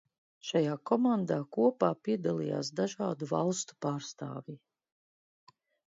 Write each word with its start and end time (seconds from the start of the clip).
Šajā 0.51 0.77
komandā 0.91 1.37
kopā 1.57 1.89
piedalījās 2.07 2.73
dažādu 2.81 3.31
valstu 3.35 3.81
pārstāvji. 3.87 4.57